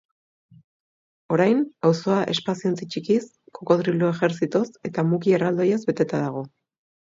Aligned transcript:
Orain 1.35 1.59
auzoa 1.89 2.15
espaziontzi 2.33 2.89
txikiz, 2.95 3.29
kokodrilo 3.59 4.11
ejertzitoz 4.15 4.65
eta 4.91 5.07
muki 5.13 5.39
erraldoiz 5.41 5.81
beteta 5.93 6.27
dago. 6.27 6.47